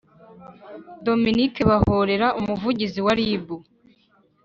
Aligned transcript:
dominique 1.05 1.61
bahorera, 1.69 2.27
umuvugizi 2.39 2.99
wa 3.05 3.13
rib, 3.19 3.47